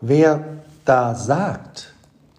Wer 0.00 0.44
da 0.84 1.14
sagt, 1.14 1.92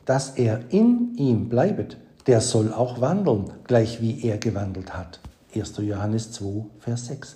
dass 0.05 0.31
er 0.31 0.61
in 0.69 1.15
ihm 1.17 1.49
bleibet, 1.49 1.97
der 2.25 2.41
soll 2.41 2.73
auch 2.73 3.01
wandeln, 3.01 3.51
gleich 3.65 4.01
wie 4.01 4.23
er 4.23 4.37
gewandelt 4.37 4.95
hat. 4.95 5.19
1. 5.55 5.77
Johannes 5.77 6.31
2, 6.31 6.65
Vers 6.79 7.07
6. 7.07 7.35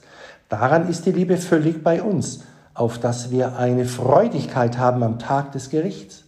Daran 0.49 0.87
ist 0.87 1.05
die 1.05 1.11
Liebe 1.11 1.37
völlig 1.37 1.83
bei 1.83 2.01
uns, 2.01 2.43
auf 2.73 2.99
dass 2.99 3.31
wir 3.31 3.57
eine 3.57 3.85
Freudigkeit 3.85 4.77
haben 4.77 5.03
am 5.03 5.19
Tag 5.19 5.51
des 5.51 5.69
Gerichts. 5.69 6.23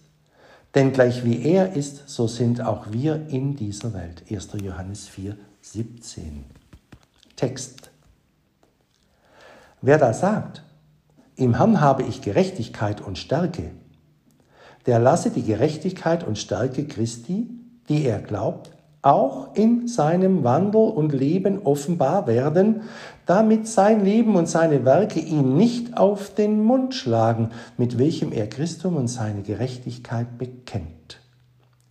Denn 0.74 0.92
gleich 0.92 1.24
wie 1.24 1.44
er 1.44 1.74
ist, 1.74 2.10
so 2.10 2.28
sind 2.28 2.62
auch 2.62 2.92
wir 2.92 3.28
in 3.30 3.56
dieser 3.56 3.94
Welt. 3.94 4.24
1. 4.30 4.50
Johannes 4.62 5.08
4, 5.08 5.38
17. 5.62 6.44
Text. 7.36 7.92
Wer 9.82 9.98
da 9.98 10.14
sagt, 10.14 10.64
im 11.38 11.56
Herrn 11.56 11.82
habe 11.82 12.04
ich 12.04 12.22
Gerechtigkeit 12.22 13.02
und 13.02 13.18
Stärke, 13.18 13.72
der 14.86 15.00
lasse 15.00 15.32
die 15.32 15.44
Gerechtigkeit 15.44 16.26
und 16.26 16.38
Stärke 16.38 16.86
Christi, 16.86 17.50
die 17.90 18.06
er 18.06 18.20
glaubt, 18.20 18.72
auch 19.02 19.54
in 19.54 19.88
seinem 19.88 20.44
Wandel 20.44 20.82
und 20.82 21.14
Leben 21.14 21.62
offenbar 21.64 22.26
werden, 22.26 22.82
damit 23.28 23.68
sein 23.68 24.04
Leben 24.04 24.36
und 24.36 24.50
seine 24.50 24.84
Werke 24.84 25.20
ihm 25.20 25.56
nicht 25.56 25.96
auf 25.96 26.34
den 26.34 26.64
Mund 26.64 26.96
schlagen, 26.96 27.52
mit 27.78 28.00
welchem 28.00 28.32
er 28.32 28.48
Christum 28.48 28.96
und 28.96 29.08
seine 29.08 29.44
Gerechtigkeit 29.44 30.40
bekennt. 30.40 31.20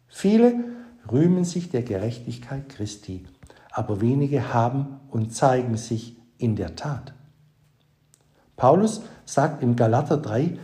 Viele 0.09 0.55
rühmen 1.11 1.45
sich 1.45 1.71
der 1.71 1.83
Gerechtigkeit 1.83 2.69
Christi, 2.69 3.25
aber 3.71 4.01
wenige 4.01 4.53
haben 4.53 5.01
und 5.11 5.33
zeigen 5.33 5.77
sich 5.77 6.17
in 6.39 6.57
der 6.57 6.75
Tat. 6.75 7.15
Paulus 8.57 9.03
sagt 9.25 9.63
in 9.63 9.77
Galater 9.77 10.17
3, 10.17 10.59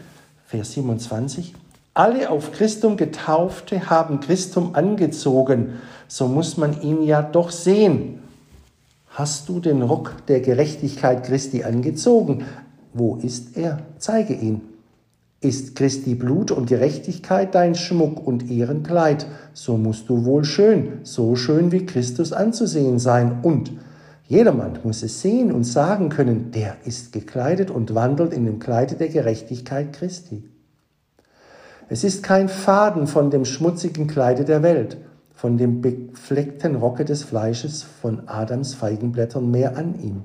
Vers 0.47 0.72
27, 0.72 1.55
alle 2.01 2.31
auf 2.31 2.53
Christum 2.53 2.97
Getaufte 2.97 3.91
haben 3.91 4.20
Christum 4.20 4.75
angezogen, 4.75 5.75
so 6.09 6.29
muss 6.29 6.56
man 6.56 6.81
ihn 6.81 7.03
ja 7.03 7.20
doch 7.20 7.51
sehen. 7.51 8.20
Hast 9.11 9.51
du 9.51 9.61
den 9.61 9.83
Rock 9.83 10.15
der 10.27 10.41
Gerechtigkeit 10.41 11.25
Christi 11.25 11.62
angezogen? 11.62 12.47
Wo 12.95 13.17
ist 13.17 13.55
er? 13.59 13.81
Zeige 13.98 14.33
ihn. 14.33 14.62
Ist 15.43 15.77
Christi 15.77 16.15
Blut 16.15 16.51
und 16.51 16.71
Gerechtigkeit 16.71 17.55
dein 17.55 17.75
Schmuck 17.75 18.27
und 18.27 18.51
Ehrenkleid, 18.51 19.27
so 19.53 19.77
musst 19.77 20.09
du 20.09 20.25
wohl 20.25 20.45
schön, 20.45 21.01
so 21.03 21.37
schön 21.37 21.71
wie 21.71 21.84
Christus 21.84 22.33
anzusehen 22.33 22.98
sein. 22.98 23.41
Und 23.43 23.73
jedermann 24.27 24.78
muss 24.84 25.03
es 25.03 25.21
sehen 25.21 25.53
und 25.53 25.65
sagen 25.65 26.09
können, 26.09 26.51
der 26.51 26.78
ist 26.87 27.12
gekleidet 27.12 27.71
und 27.71 27.95
wandelt 27.95 28.33
in 28.33 28.47
dem 28.47 28.59
Kleide 28.59 28.95
der 28.95 29.09
Gerechtigkeit 29.09 29.93
Christi. 29.93 30.45
Es 31.93 32.05
ist 32.05 32.23
kein 32.23 32.49
Faden 32.49 33.09
von 33.09 33.31
dem 33.31 33.45
schmutzigen 33.45 34.07
Kleide 34.07 34.45
der 34.45 34.63
Welt, 34.63 34.99
von 35.33 35.59
dem 35.59 35.81
befleckten 35.81 36.77
Rocke 36.77 37.05
des 37.05 37.25
Fleisches, 37.25 37.83
von 37.83 38.29
Adams 38.29 38.75
Feigenblättern 38.75 39.51
mehr 39.51 39.77
an 39.77 40.01
ihm. 40.01 40.23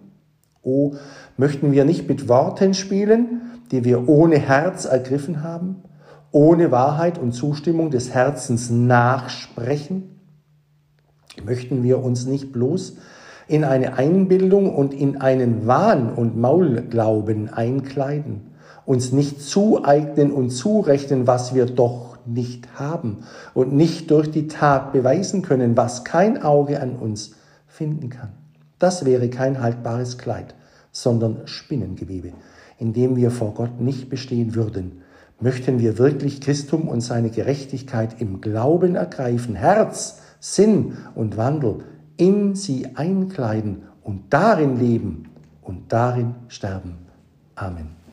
Oh, 0.61 0.93
möchten 1.37 1.71
wir 1.71 1.83
nicht 1.83 2.07
mit 2.07 2.29
Worten 2.29 2.75
spielen, 2.75 3.41
die 3.71 3.83
wir 3.83 4.07
ohne 4.07 4.37
Herz 4.37 4.85
ergriffen 4.85 5.41
haben, 5.41 5.77
ohne 6.31 6.69
Wahrheit 6.69 7.17
und 7.17 7.31
Zustimmung 7.31 7.89
des 7.89 8.13
Herzens 8.13 8.69
nachsprechen? 8.69 10.19
Möchten 11.43 11.81
wir 11.81 12.03
uns 12.03 12.27
nicht 12.27 12.51
bloß 12.51 12.97
in 13.47 13.63
eine 13.63 13.97
Einbildung 13.97 14.75
und 14.75 14.93
in 14.93 15.19
einen 15.19 15.65
Wahn 15.65 16.13
und 16.13 16.37
Maulglauben 16.37 17.51
einkleiden? 17.51 18.54
Uns 18.85 19.11
nicht 19.11 19.41
zueignen 19.41 20.31
und 20.31 20.49
zurechnen, 20.49 21.27
was 21.27 21.55
wir 21.55 21.65
doch 21.65 22.17
nicht 22.25 22.67
haben 22.75 23.19
und 23.53 23.73
nicht 23.73 24.11
durch 24.11 24.31
die 24.31 24.47
Tat 24.47 24.93
beweisen 24.93 25.41
können, 25.41 25.77
was 25.77 26.03
kein 26.03 26.41
Auge 26.41 26.81
an 26.81 26.95
uns 26.95 27.31
finden 27.67 28.09
kann. 28.09 28.33
Das 28.79 29.05
wäre 29.05 29.29
kein 29.29 29.61
haltbares 29.61 30.17
Kleid, 30.17 30.55
sondern 30.91 31.41
Spinnengewebe, 31.45 32.33
in 32.77 32.93
dem 32.93 33.15
wir 33.15 33.31
vor 33.31 33.53
Gott 33.53 33.79
nicht 33.79 34.09
bestehen 34.09 34.55
würden. 34.55 35.03
Möchten 35.39 35.79
wir 35.79 35.97
wirklich 35.97 36.41
Christum 36.41 36.87
und 36.87 37.01
seine 37.01 37.29
Gerechtigkeit 37.29 38.21
im 38.21 38.41
Glauben 38.41 38.95
ergreifen, 38.95 39.55
Herz, 39.55 40.19
Sinn 40.39 40.97
und 41.13 41.37
Wandel 41.37 41.79
in 42.17 42.55
sie 42.55 42.95
einkleiden 42.95 43.83
und 44.03 44.25
darin 44.29 44.79
leben 44.79 45.29
und 45.61 45.91
darin 45.91 46.35
sterben. 46.47 46.95
Amen. 47.55 48.04